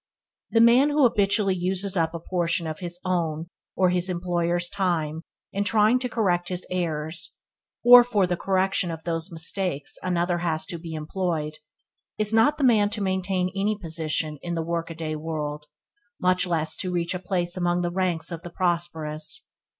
[0.49, 5.21] The man who habitually uses up a portion of his own or his employer's time
[5.53, 7.37] in trying to correct his errors,
[7.83, 11.59] or for the correction of whose mistakes another has to be employed,
[12.17, 15.67] is not the man to maintain any position in the work a day world;
[16.19, 19.49] much less to reach a place among the ranks of the prosperous.